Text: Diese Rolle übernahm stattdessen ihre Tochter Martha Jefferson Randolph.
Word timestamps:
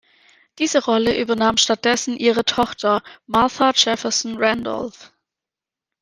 Diese 0.57 0.83
Rolle 0.83 1.15
übernahm 1.15 1.57
stattdessen 1.57 2.17
ihre 2.17 2.43
Tochter 2.43 3.03
Martha 3.27 3.71
Jefferson 3.75 4.37
Randolph. 4.43 5.13